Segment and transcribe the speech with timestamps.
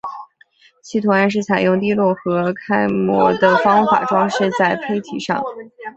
[0.81, 5.39] 其图案是采用滴落和揩抹的方法装饰在坯体上。